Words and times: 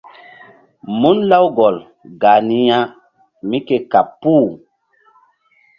Mun 0.99 1.17
Lawgol 1.29 1.75
gah 2.21 2.39
ni 2.47 2.59
ya 2.69 2.79
mí 3.47 3.57
ke 3.67 3.77
kaɓ 3.91 4.07
puh. 4.21 4.47